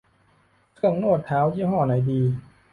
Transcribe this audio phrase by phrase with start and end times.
[0.75, 2.19] เครื่องนวดเท้ายี่ห้อไหนดี